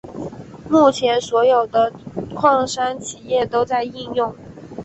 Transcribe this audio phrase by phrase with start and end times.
[0.67, 1.93] 目前所有的
[2.33, 4.35] 矿山企业都在应用。